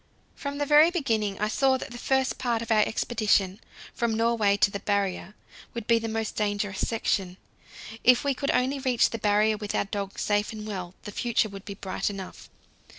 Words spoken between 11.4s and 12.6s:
would be bright enough.